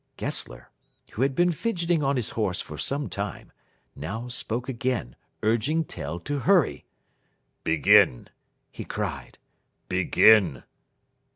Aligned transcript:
Gessler, 0.17 0.71
who 1.11 1.21
had 1.21 1.35
been 1.35 1.51
fidgeting 1.51 2.01
on 2.01 2.15
his 2.15 2.31
horse 2.31 2.59
for 2.59 2.75
some 2.75 3.07
time, 3.07 3.51
now 3.95 4.27
spoke 4.29 4.67
again, 4.67 5.15
urging 5.43 5.83
Tell 5.83 6.19
to 6.21 6.39
hurry. 6.39 6.85
"Begin!" 7.63 8.27
he 8.71 8.83
cried 8.83 9.37
"begin!" 9.89 10.63